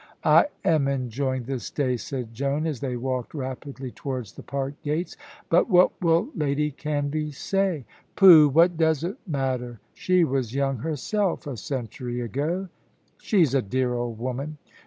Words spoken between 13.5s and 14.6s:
a dear old woman."